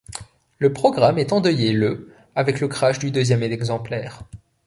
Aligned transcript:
Le 0.57 0.73
programme 0.73 1.19
est 1.19 1.31
endeuillé 1.31 1.73
le 1.73 2.11
avec 2.33 2.59
le 2.59 2.67
crash 2.67 2.97
du 2.97 3.11
deuxième 3.11 3.43
exemplaire. 3.43 4.23